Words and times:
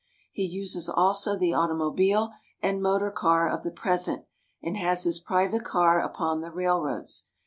He 0.31 0.43
uses 0.47 0.89
also 0.89 1.37
the 1.37 1.53
automobile 1.53 2.31
and 2.59 2.81
motor 2.81 3.11
car 3.11 3.47
of 3.47 3.61
the 3.61 3.69
present, 3.69 4.25
and 4.59 4.75
has 4.75 5.03
his 5.03 5.19
private 5.19 5.63
car 5.63 5.99
upon 5.99 6.41
the 6.41 6.49
railroads. 6.49 7.27